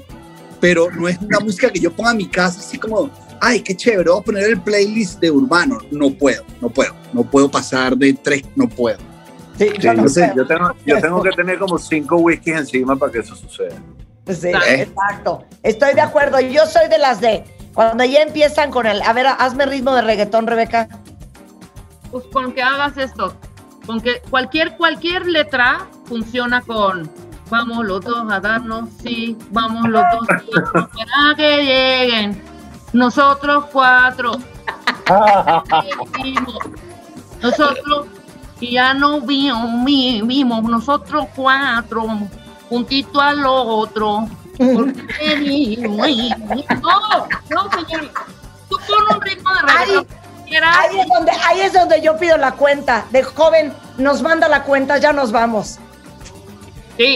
pero 0.60 0.90
no 0.92 1.08
es 1.08 1.18
una 1.20 1.40
música 1.40 1.70
que 1.70 1.80
yo 1.80 1.96
ponga 1.96 2.12
en 2.12 2.18
mi 2.18 2.28
casa 2.28 2.60
así 2.60 2.78
como, 2.78 3.10
ay, 3.42 3.62
qué 3.62 3.76
chévere, 3.76 4.10
voy 4.10 4.20
a 4.20 4.24
poner 4.24 4.44
el 4.46 4.62
playlist 4.62 5.20
de 5.20 5.30
urbano. 5.30 5.78
No 5.92 6.10
puedo, 6.10 6.44
no 6.62 6.70
puedo, 6.70 6.96
no 7.14 7.24
puedo 7.30 7.50
pasar 7.50 7.96
de 7.96 8.14
tres, 8.14 8.44
no 8.56 8.68
puedo. 8.68 8.98
Sí, 9.58 9.70
Sí, 9.70 9.78
yo 9.80 9.94
no 9.94 10.04
yo, 10.04 10.10
sé, 10.10 10.28
sé. 10.28 10.34
yo 10.36 10.46
tengo, 10.48 10.72
yo 10.86 11.00
tengo 11.02 11.22
que 11.22 11.32
tener 11.32 11.58
como 11.60 11.78
cinco 11.78 12.18
whiskies 12.18 12.58
encima 12.58 12.96
para 12.96 13.12
que 13.12 13.20
eso 13.20 13.36
suceda. 13.36 13.76
Sí, 14.28 14.48
¿Eh? 14.48 14.82
exacto. 14.82 15.46
Estoy 15.64 15.94
de 15.94 16.02
acuerdo. 16.02 16.40
Yo 16.40 16.66
soy 16.66 16.90
de 16.90 16.98
las 16.98 17.22
de 17.22 17.44
cuando 17.74 18.04
ya 18.04 18.22
empiezan 18.22 18.72
con 18.72 18.86
el. 18.88 19.02
A 19.02 19.14
ver, 19.14 19.28
hazme 19.28 19.66
ritmo 19.66 19.94
de 19.94 20.02
reggaetón, 20.02 20.48
Rebeca. 20.48 20.88
Pues 22.12 22.26
con 22.32 22.54
que 22.54 22.64
hagas 22.64 22.98
esto, 22.98 23.36
con 23.86 24.00
que 24.02 24.22
cualquier, 24.30 24.78
cualquier 24.78 25.26
letra 25.26 25.86
funciona 26.06 26.62
con 26.62 27.10
vamos 27.50 27.86
los 27.86 28.02
dos 28.02 28.32
a 28.32 28.40
darnos, 28.40 28.90
sí, 29.04 29.38
vamos 29.52 29.88
los 29.90 30.02
dos 30.12 30.28
para 30.74 31.36
que 31.36 31.64
lleguen 31.64 32.42
nosotros 32.94 33.66
cuatro. 33.72 34.32
Nosotros 37.42 38.08
y 38.60 38.72
ya 38.74 38.94
no 38.94 39.22
vimos, 39.22 39.86
vi- 39.86 40.22
vimos 40.24 40.64
nosotros 40.64 41.28
cuatro 41.36 42.06
juntito 42.70 43.20
al 43.22 43.46
otro. 43.46 44.28
Porque 44.58 45.38
ni- 45.40 45.76
No, 45.78 47.28
no, 47.50 47.70
señor. 47.72 48.10
Tú 48.70 48.78
pon 48.88 49.16
un 49.16 49.22
ritmo 49.22 49.50
de 49.54 49.62
reggaetón. 49.62 50.08
Ahí 50.64 51.00
es, 51.00 51.08
donde, 51.08 51.32
ahí 51.46 51.60
es 51.62 51.74
donde 51.74 52.02
yo 52.02 52.18
pido 52.18 52.38
la 52.38 52.52
cuenta. 52.54 53.06
De 53.12 53.24
joven, 53.24 53.74
nos 53.98 54.22
manda 54.22 54.48
la 54.48 54.64
cuenta, 54.64 54.98
ya 55.00 55.12
nos 55.12 55.32
vamos. 55.32 55.80
Sí, 56.98 57.16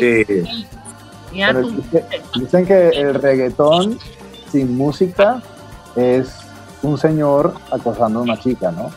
dicen 2.35 2.65
que 2.65 2.89
el 2.89 3.13
reggaetón 3.13 3.97
sin 4.51 4.75
música 4.75 5.41
es 5.95 6.29
un 6.81 6.97
señor 6.97 7.53
acosando 7.71 8.19
a 8.19 8.21
una 8.23 8.39
chica, 8.39 8.71
¿no? 8.71 8.89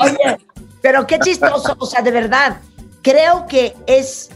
Oye, 0.00 0.38
pero 0.80 1.06
qué 1.06 1.18
chistoso, 1.18 1.76
o 1.78 1.86
sea, 1.86 2.02
de 2.02 2.10
verdad, 2.10 2.60
creo 3.02 3.46
que 3.46 3.74
es, 3.86 4.30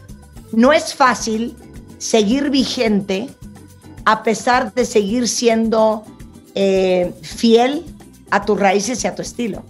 no 0.53 0.73
es 0.73 0.95
fácil 0.95 1.57
seguir 1.99 2.51
vigente 2.51 3.29
a 4.05 4.23
pesar 4.23 4.73
de 4.75 4.85
seguir 4.85 5.27
siendo 5.29 6.05
eh, 6.55 7.13
fiel 7.23 7.85
a 8.31 8.45
tus 8.45 8.59
raíces 8.61 9.03
y 9.03 9.07
a 9.07 9.15
tu 9.15 9.23
estilo. 9.23 9.65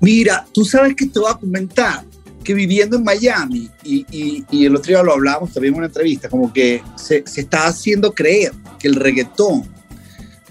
Mira, 0.00 0.46
tú 0.52 0.64
sabes 0.64 0.94
que 0.96 1.06
te 1.06 1.18
voy 1.18 1.30
a 1.30 1.34
comentar 1.36 2.04
que 2.42 2.54
viviendo 2.54 2.96
en 2.96 3.04
Miami, 3.04 3.68
y, 3.84 4.06
y- 4.10 4.44
y 4.50 4.64
el 4.64 4.74
otro 4.74 4.88
día 4.88 5.02
lo 5.02 5.12
hablábamos 5.12 5.52
también 5.52 5.74
en 5.74 5.78
una 5.78 5.86
entrevista, 5.88 6.30
como 6.30 6.50
que 6.50 6.82
se, 6.96 7.22
se 7.26 7.42
está 7.42 7.66
haciendo 7.66 8.12
creer 8.14 8.52
que 8.78 8.88
el 8.88 8.94
reggaetón 8.94 9.64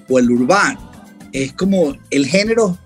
o 0.10 0.20
el 0.20 0.30
urbano 0.32 0.90
es 1.32 1.54
como 1.54 1.96
el 2.10 2.26
género 2.26 2.78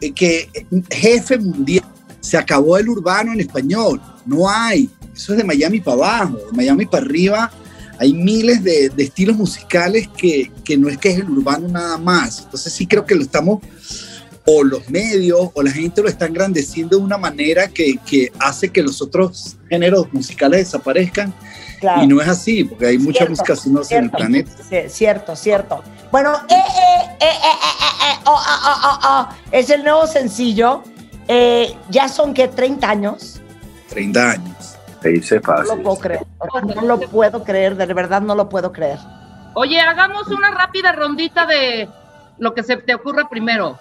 eh, 0.00 0.12
que 0.12 0.48
eh, 0.54 0.66
jefe 0.90 1.38
mundial. 1.38 1.84
Se 2.20 2.38
acabó 2.38 2.78
el 2.78 2.88
urbano 2.88 3.32
en 3.32 3.40
español, 3.40 4.00
no 4.24 4.48
hay. 4.48 4.88
Eso 5.14 5.32
es 5.32 5.38
de 5.38 5.44
Miami 5.44 5.80
para 5.80 5.96
abajo, 5.96 6.38
de 6.50 6.56
Miami 6.56 6.86
para 6.86 7.04
arriba. 7.04 7.50
Hay 7.98 8.12
miles 8.14 8.64
de, 8.64 8.88
de 8.88 9.04
estilos 9.04 9.36
musicales 9.36 10.08
que, 10.16 10.50
que 10.64 10.76
no 10.76 10.88
es 10.88 10.96
que 10.98 11.10
es 11.10 11.18
el 11.18 11.28
urbano 11.30 11.68
nada 11.68 11.98
más. 11.98 12.40
Entonces 12.44 12.72
sí 12.72 12.86
creo 12.86 13.04
que 13.04 13.14
lo 13.14 13.22
estamos 13.22 13.60
o 14.46 14.64
los 14.64 14.88
medios 14.90 15.50
o 15.52 15.62
la 15.62 15.70
gente 15.70 16.02
lo 16.02 16.08
está 16.08 16.26
engrandeciendo 16.26 16.96
de 16.98 17.04
una 17.04 17.18
manera 17.18 17.68
que, 17.68 17.98
que 18.06 18.32
hace 18.38 18.70
que 18.70 18.82
los 18.82 19.00
otros 19.00 19.56
géneros 19.68 20.12
musicales 20.12 20.60
desaparezcan 20.60 21.32
Claro. 21.80 22.02
y 22.02 22.06
no 22.06 22.20
es 22.22 22.28
así, 22.28 22.64
porque 22.64 22.86
hay 22.86 22.98
mucha 22.98 23.26
música 23.26 23.54
sonora 23.54 23.86
en 23.90 24.04
el 24.04 24.10
planeta. 24.10 24.50
Cierto, 24.88 25.36
cierto. 25.36 25.82
Bueno, 26.14 26.32
eh, 26.48 26.54
eh, 26.54 27.16
eh, 27.20 27.26
eh, 27.26 27.28
eh, 27.42 28.12
eh, 28.12 28.18
oh, 28.26 28.38
ah, 28.38 28.60
ah, 28.62 28.80
ah, 28.84 28.98
ah, 29.02 29.36
es 29.50 29.68
el 29.68 29.82
nuevo 29.82 30.06
sencillo. 30.06 30.84
Eh, 31.26 31.76
ya 31.90 32.08
son 32.08 32.32
que 32.32 32.46
30 32.46 32.88
años. 32.88 33.40
30 33.88 34.30
años. 34.30 34.76
Se 35.02 35.08
dice 35.08 35.34
No 35.34 35.42
fácil. 35.42 35.76
lo 35.76 35.82
puedo 35.82 35.96
creer. 35.98 36.26
No 36.76 36.82
lo 36.82 37.00
puedo 37.00 37.42
creer, 37.42 37.74
de 37.74 37.92
verdad 37.92 38.20
no 38.22 38.36
lo 38.36 38.48
puedo 38.48 38.70
creer. 38.70 39.00
Oye, 39.54 39.80
hagamos 39.80 40.28
una 40.28 40.52
rápida 40.52 40.92
rondita 40.92 41.46
de 41.46 41.88
lo 42.38 42.54
que 42.54 42.62
se 42.62 42.76
te 42.76 42.94
ocurra 42.94 43.28
primero. 43.28 43.76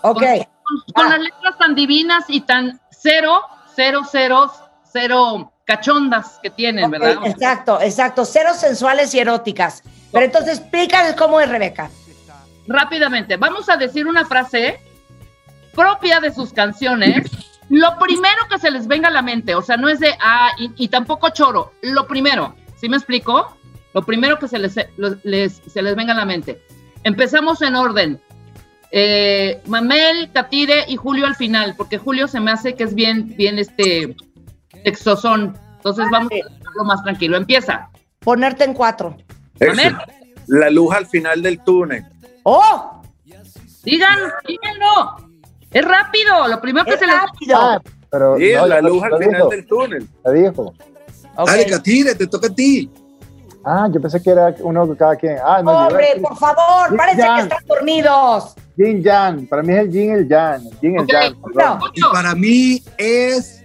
Ok, 0.00 0.22
Con, 0.22 0.80
con 0.94 1.04
Ah. 1.04 1.08
las 1.10 1.18
letras 1.18 1.58
tan 1.58 1.74
divinas 1.74 2.24
y 2.28 2.40
tan 2.40 2.80
cero, 2.98 3.42
cero, 3.76 4.00
cero, 4.10 4.50
cero 4.90 5.52
cachondas 5.66 6.38
que 6.42 6.48
tienen, 6.48 6.86
Ok, 6.86 6.92
¿verdad? 6.92 7.26
Exacto, 7.26 7.78
exacto. 7.82 8.24
Cero 8.24 8.54
sensuales 8.54 9.14
y 9.14 9.18
eróticas. 9.18 9.82
Pero 10.14 10.24
entonces 10.26 10.58
explícales 10.60 11.14
cómo 11.16 11.38
es 11.40 11.48
Rebeca. 11.50 11.90
Rápidamente, 12.66 13.36
vamos 13.36 13.68
a 13.68 13.76
decir 13.76 14.06
una 14.06 14.24
frase 14.24 14.80
propia 15.74 16.20
de 16.20 16.32
sus 16.32 16.52
canciones. 16.52 17.30
Lo 17.68 17.98
primero 17.98 18.46
que 18.48 18.58
se 18.58 18.70
les 18.70 18.86
venga 18.86 19.08
a 19.08 19.10
la 19.10 19.22
mente, 19.22 19.54
o 19.54 19.60
sea, 19.62 19.76
no 19.76 19.88
es 19.88 19.98
de 20.00 20.14
ah, 20.20 20.50
y, 20.58 20.70
y 20.76 20.88
tampoco 20.88 21.28
choro. 21.30 21.72
Lo 21.82 22.06
primero, 22.06 22.54
¿sí 22.76 22.88
me 22.88 22.96
explico? 22.96 23.56
Lo 23.92 24.02
primero 24.02 24.38
que 24.38 24.48
se 24.48 24.58
les, 24.58 24.76
les- 25.24 25.60
se 25.66 25.82
les 25.82 25.94
venga 25.96 26.12
a 26.12 26.16
la 26.16 26.24
mente. 26.24 26.62
Empezamos 27.02 27.60
en 27.62 27.74
orden. 27.76 28.20
Eh, 28.90 29.60
Mamel, 29.66 30.30
Catire 30.32 30.84
y 30.88 30.96
Julio 30.96 31.26
al 31.26 31.34
final, 31.36 31.74
porque 31.76 31.98
Julio 31.98 32.28
se 32.28 32.38
me 32.40 32.50
hace 32.52 32.74
que 32.74 32.84
es 32.84 32.94
bien, 32.94 33.34
bien 33.36 33.58
este. 33.58 34.14
Entonces 34.84 36.06
vamos 36.10 36.30
a 36.32 36.34
dejarlo 36.34 36.84
más 36.84 37.02
tranquilo. 37.02 37.36
Empieza. 37.36 37.88
Ponerte 38.20 38.64
en 38.64 38.74
cuatro. 38.74 39.16
La 40.46 40.70
luz 40.70 40.94
al 40.94 41.06
final 41.06 41.42
del 41.42 41.62
túnel. 41.62 42.04
¡Oh! 42.42 43.02
digan, 43.84 44.18
díganlo. 44.46 45.16
Es 45.70 45.84
rápido. 45.84 46.48
Lo 46.48 46.60
primero 46.60 46.84
que 46.86 46.92
¡Es 46.94 46.98
se 47.00 47.06
rápido! 47.06 47.56
Ah, 47.58 47.80
pero 48.10 48.36
Sí, 48.38 48.52
no, 48.54 48.66
la 48.66 48.80
luz 48.80 49.02
al 49.02 49.18
final 49.18 49.32
dijo, 49.34 49.48
del 49.48 49.66
túnel. 49.66 50.08
lo 50.24 50.30
dijo. 50.32 50.74
Ok. 51.36 51.46
Dale, 51.48 51.66
Catire, 51.66 52.14
te 52.14 52.26
toca 52.26 52.46
a 52.46 52.54
ti. 52.54 52.90
Ah, 53.64 53.88
yo 53.92 54.00
pensé 54.00 54.22
que 54.22 54.30
era 54.30 54.54
uno 54.60 54.86
de 54.86 54.96
cada 54.96 55.16
quien. 55.16 55.36
Ah, 55.44 55.62
no, 55.62 55.72
Hombre, 55.72 56.06
por 56.22 56.36
favor, 56.36 56.90
Sí, 56.90 56.96
parece 56.96 57.22
que 57.22 57.40
están 57.40 57.66
dormidos. 57.66 58.54
Yin 58.76 59.02
Yang. 59.02 59.46
Para 59.48 59.62
mí 59.62 59.72
es 59.72 59.78
el 59.80 59.90
Yin 59.90 60.10
el 60.12 60.28
Yang. 60.28 60.62
El 60.66 60.80
Yin 60.80 61.06
Yang. 61.06 61.40
perdón. 61.40 61.78
no. 61.78 61.86
Y 61.94 62.00
para 62.12 62.34
mí 62.34 62.82
es 62.98 63.64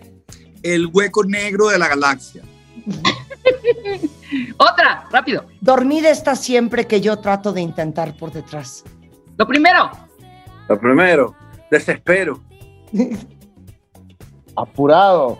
el 0.63 0.87
hueco 0.87 1.23
negro 1.25 1.67
de 1.67 1.77
la 1.79 1.87
galaxia. 1.89 2.41
Otra, 4.57 5.07
rápido. 5.11 5.45
Dormida 5.61 6.09
está 6.09 6.35
siempre 6.35 6.85
que 6.87 7.01
yo 7.01 7.17
trato 7.17 7.51
de 7.51 7.61
intentar 7.61 8.15
por 8.17 8.31
detrás. 8.31 8.83
Lo 9.37 9.47
primero, 9.47 9.89
Lo 10.67 10.79
primero, 10.79 11.35
desespero. 11.71 12.41
Apurado. 14.55 15.39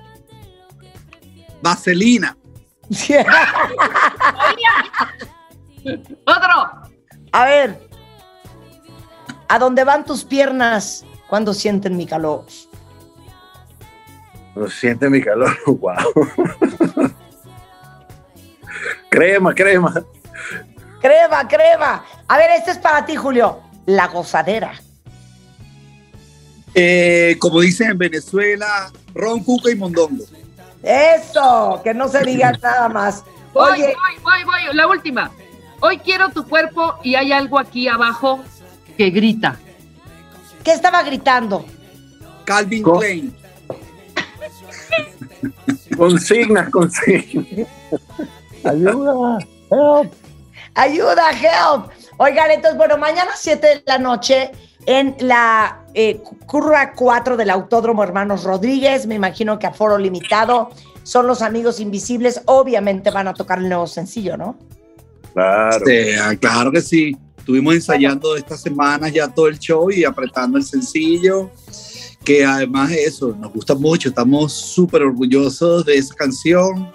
Vaselina. 1.62 2.36
otro. 6.26 6.72
A 7.32 7.46
ver, 7.46 7.90
¿a 9.48 9.60
dónde 9.60 9.84
van 9.84 10.04
tus 10.06 10.24
piernas 10.24 11.06
cuando 11.28 11.54
sienten 11.54 11.96
mi 11.98 12.08
calor? 12.08 12.46
Lo 14.56 14.70
siente 14.70 15.10
mi 15.10 15.22
calor. 15.22 15.56
Wow. 15.68 15.96
Crema, 19.10 19.54
crema. 19.54 20.04
Crema, 21.02 21.48
crema. 21.48 22.04
A 22.28 22.38
ver, 22.38 22.52
este 22.58 22.72
es 22.72 22.78
para 22.78 23.06
ti, 23.06 23.16
Julio. 23.16 23.60
La 23.86 24.08
gozadera. 24.08 24.74
Eh, 26.76 27.36
como 27.40 27.62
dicen 27.62 27.92
en 27.92 27.98
Venezuela, 27.98 28.92
ron, 29.14 29.44
cuca 29.44 29.72
y 29.72 29.76
mondongo. 29.76 30.24
Eso, 30.84 31.82
que 31.84 31.94
no 31.94 32.08
se 32.08 32.24
diga 32.24 32.52
nada 32.62 32.90
más. 32.90 33.24
Voy, 33.54 33.72
Oye, 33.72 33.86
voy, 33.96 34.24
voy, 34.24 34.44
voy. 34.44 34.76
La 34.76 34.88
última. 34.88 35.32
Hoy 35.82 35.98
quiero 36.00 36.30
tu 36.30 36.46
cuerpo 36.48 36.96
y 37.04 37.16
hay 37.16 37.32
algo 37.32 37.58
aquí 37.58 37.88
abajo 37.88 38.44
que 38.98 39.10
grita. 39.10 39.58
¿qué 40.64 40.74
estaba 40.74 41.02
gritando? 41.04 41.66
Calvin 42.44 42.84
Co- 42.84 43.00
Klein. 43.00 43.34
Consignas, 45.98 46.70
consignas. 46.70 47.46
Ayuda. 48.64 49.40
Help. 49.72 50.14
Ayuda, 50.76 51.32
help. 51.32 51.92
Oigan, 52.18 52.52
entonces, 52.52 52.78
bueno, 52.78 52.98
mañana 52.98 53.32
7 53.36 53.68
de 53.68 53.84
la 53.86 53.98
noche 53.98 54.52
en 54.86 55.16
la 55.20 55.86
eh, 55.94 56.22
curva 56.46 56.94
4 56.94 57.38
del 57.38 57.50
Autódromo 57.50 58.04
Hermanos 58.04 58.44
Rodríguez, 58.44 59.06
me 59.06 59.16
imagino 59.16 59.60
que 59.60 59.68
a 59.68 59.74
foro 59.74 59.98
limitado, 59.98 60.70
son 61.04 61.28
los 61.28 61.42
amigos 61.42 61.80
invisibles, 61.80 62.42
obviamente 62.46 63.10
van 63.12 63.28
a 63.28 63.34
tocar 63.34 63.60
el 63.60 63.70
nuevo 63.70 63.88
sencillo, 63.88 64.38
¿no? 64.38 64.58
Claro. 65.34 65.86
Sí, 65.86 66.12
ah, 66.22 66.36
claro 66.40 66.72
que 66.72 66.82
sí. 66.82 67.18
Estuvimos 67.38 67.74
ensayando 67.74 68.36
estas 68.36 68.62
semanas 68.62 69.12
ya 69.12 69.28
todo 69.28 69.48
el 69.48 69.58
show 69.58 69.90
y 69.90 70.04
apretando 70.04 70.58
el 70.58 70.64
sencillo, 70.64 71.50
que 72.24 72.46
además 72.46 72.90
de 72.90 73.04
eso, 73.04 73.36
nos 73.40 73.52
gusta 73.54 73.76
mucho, 73.76 74.10
estamos 74.10 74.54
súper 74.54 75.04
orgullosos 75.04 75.86
de 75.86 75.98
esa 75.98 76.14
canción, 76.16 76.94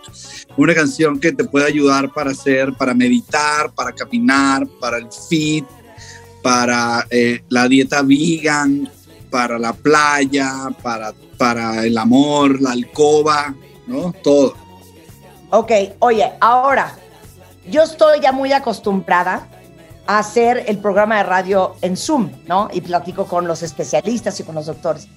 una 0.57 0.75
canción 0.75 1.19
que 1.19 1.33
te 1.33 1.45
puede 1.45 1.67
ayudar 1.67 2.13
para 2.13 2.31
hacer, 2.31 2.73
para 2.75 2.95
meditar, 2.95 3.73
para 3.75 3.93
caminar, 3.93 4.67
para 4.81 4.99
el 4.99 5.09
fit, 5.29 5.65
para 6.43 7.07
eh, 7.11 7.43
la 7.49 7.67
dieta 7.69 8.03
vegan, 8.03 8.89
para 9.31 9.59
la 9.59 9.73
playa, 9.73 10.69
para, 10.83 11.13
para 11.39 11.85
el 11.85 11.99
amor, 11.99 12.61
la 12.61 12.73
alcoba, 12.73 13.55
¿no? 13.87 14.13
Todo. 14.23 14.55
Ok, 15.51 15.73
oye, 16.01 16.33
ahora, 16.41 16.95
yo 17.71 17.83
estoy 17.83 18.21
ya 18.21 18.31
muy 18.31 18.53
acostumbrada 18.53 19.49
a 20.07 20.19
hacer 20.19 20.65
el 20.69 20.79
programa 20.79 21.19
de 21.19 21.23
radio 21.25 21.77
en 21.83 21.97
Zoom, 21.97 22.31
¿no? 22.47 22.69
Y 22.73 22.81
platico 22.81 23.27
con 23.27 23.47
los 23.47 23.63
especialistas 23.63 24.39
y 24.41 24.43
con 24.45 24.55
los 24.55 24.67
doctores. 24.67 25.09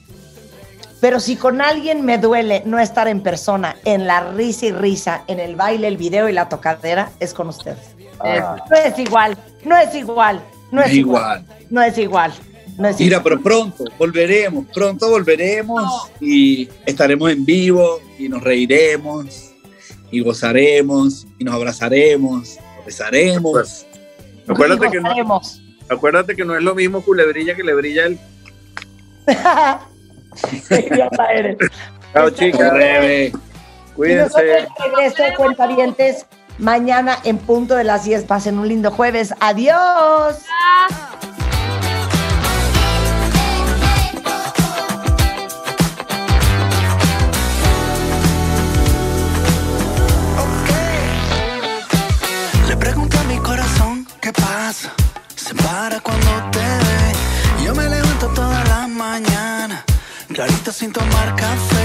Pero 1.00 1.20
si 1.20 1.36
con 1.36 1.62
alguien 1.62 2.04
me 2.06 2.18
duele 2.18 2.64
no 2.66 2.80
estar 2.80 3.08
en 3.08 3.22
persona, 3.22 3.76
en 3.86 4.08
la 4.08 4.32
risa 4.32 4.66
y 4.68 4.72
risa, 4.72 5.24
en 5.28 5.40
el 5.40 5.56
baile, 5.56 5.88
el 5.88 5.98
video 5.98 6.28
y 6.28 6.34
la 6.34 6.50
tocadera, 6.50 7.12
es 7.20 7.34
con 7.34 7.50
ustedes. 7.50 7.78
Ah, 8.20 8.58
No 8.70 8.76
es 8.78 8.98
igual, 8.98 9.38
no 9.64 9.78
es 9.78 9.94
igual, 9.94 10.42
no 10.72 10.82
es 10.82 10.94
igual, 10.94 11.46
no 11.70 11.84
es 11.84 11.98
igual, 12.00 12.34
no 12.78 12.88
es 12.88 13.00
Mira, 13.00 13.18
igual. 13.18 13.24
pero 13.24 13.42
pronto 13.44 13.84
volveremos, 14.00 14.66
pronto 14.74 15.10
volveremos 15.10 16.10
y 16.20 16.68
estaremos 16.86 17.32
en 17.32 17.46
vivo 17.46 18.00
y 18.18 18.28
nos 18.28 18.42
reiremos 18.44 19.52
y 20.10 20.22
gozaremos 20.22 21.28
y 21.38 21.44
nos 21.44 21.54
abrazaremos, 21.54 22.58
nos 22.78 22.86
besaremos. 22.86 23.86
Acuérdate 24.48 24.90
que, 24.90 25.02
no, 25.02 25.42
acuérdate 25.90 26.36
que 26.36 26.46
no 26.46 26.56
es 26.56 26.64
lo 26.64 26.74
mismo 26.76 27.02
culebrilla 27.02 27.56
que 27.56 27.64
le 27.64 27.74
brilla 27.74 28.06
el. 28.06 28.20
Qué 30.70 30.88
idiota 30.92 31.26
eres. 31.34 31.58
Chao, 32.14 32.28
Está 32.28 32.40
chicas. 32.40 32.72
Rebe. 32.74 33.26
Y 33.26 33.32
nosotros 33.34 33.96
Cuídense. 33.96 34.68
regreso, 34.80 35.24
cuentavientes, 35.36 36.26
mañana 36.60 37.18
en 37.24 37.38
punto 37.38 37.76
de 37.76 37.84
las 37.84 38.06
10. 38.06 38.26
Pasen 38.26 38.60
un 38.60 38.68
lindo 38.68 38.92
jueves. 38.92 39.34
Adiós. 39.40 40.38
Para 55.58 56.00
cuando 56.00 56.32
te 56.52 56.60
ve. 56.60 57.64
Yo 57.64 57.74
me 57.76 57.90
levanto 57.90 58.28
toda 58.30 58.64
la 58.66 58.88
mañana, 58.88 59.84
clarito 60.34 60.72
sin 60.72 60.92
tomar 60.92 61.36
café. 61.36 61.77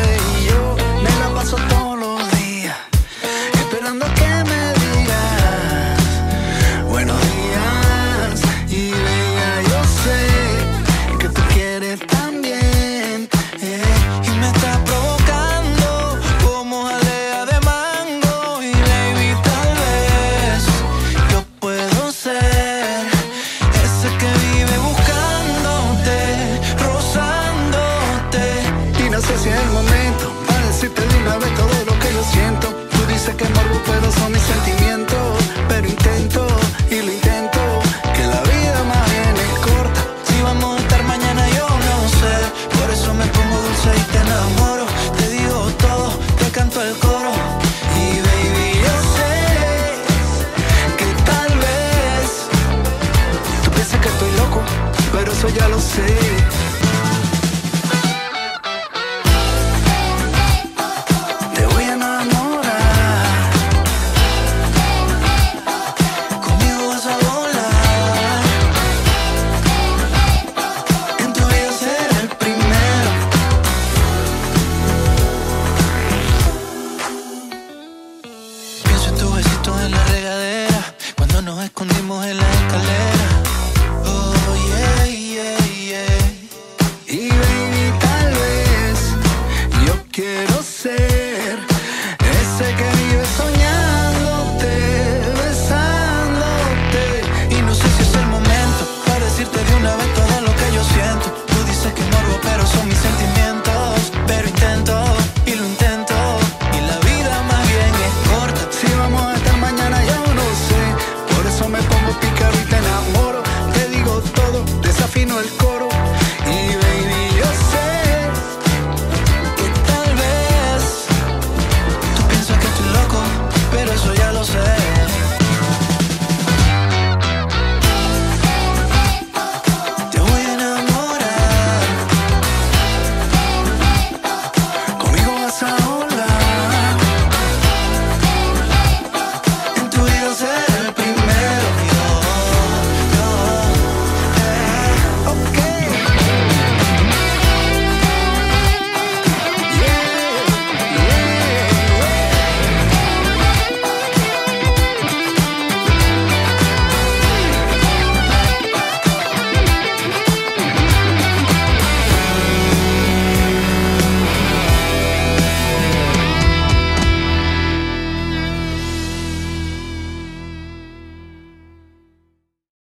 kid. 90.12 90.52